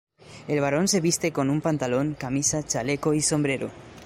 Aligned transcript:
El 0.47 0.59
varón 0.61 0.87
se 0.87 0.99
viste 0.99 1.31
con 1.31 1.51
un 1.51 1.61
pantalón, 1.61 2.15
camisa, 2.15 2.63
chaleco 2.63 3.13
y 3.13 3.21
sombrero. 3.21 3.69